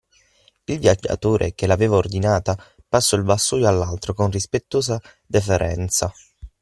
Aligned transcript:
Il 0.65 0.79
viaggiatore 0.79 1.53
che 1.53 1.67
l’aveva 1.67 1.95
ordinata 1.97 2.57
passò 2.89 3.15
il 3.17 3.21
vassoio 3.21 3.67
all’altro 3.67 4.15
con 4.15 4.31
rispettosa 4.31 4.99
deferenza. 5.27 6.11